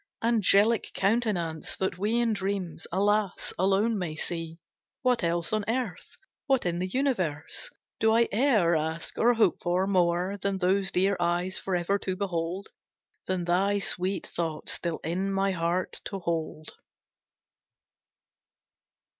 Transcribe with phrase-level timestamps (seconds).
[0.23, 4.57] Angelic countenance, that we In dreams, alas, alone may see,
[5.03, 9.85] What else on earth, what in the universe, Do I e'er ask, or hope for,
[9.85, 12.69] more, Than those dear eyes forever to behold?
[13.27, 16.71] Than thy sweet thought still in my heart to hold?